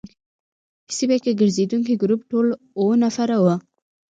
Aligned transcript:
په 0.85 0.91
سیمه 0.97 1.17
کې 1.23 1.37
ګرزېدونکي 1.39 1.93
ګروپ 2.01 2.21
ټول 2.31 2.47
اووه 2.79 2.95
نفره 3.03 3.37
وو. 3.43 3.55